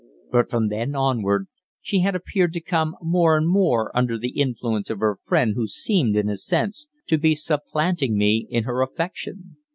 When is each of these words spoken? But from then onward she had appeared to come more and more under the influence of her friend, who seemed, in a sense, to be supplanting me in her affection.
But 0.31 0.49
from 0.49 0.69
then 0.69 0.95
onward 0.95 1.45
she 1.79 1.99
had 1.99 2.15
appeared 2.15 2.53
to 2.53 2.59
come 2.59 2.95
more 3.03 3.37
and 3.37 3.47
more 3.47 3.95
under 3.95 4.17
the 4.17 4.29
influence 4.31 4.89
of 4.89 4.97
her 4.99 5.19
friend, 5.21 5.53
who 5.55 5.67
seemed, 5.67 6.15
in 6.15 6.27
a 6.27 6.37
sense, 6.37 6.87
to 7.05 7.19
be 7.19 7.35
supplanting 7.35 8.17
me 8.17 8.47
in 8.49 8.63
her 8.63 8.81
affection. 8.81 9.57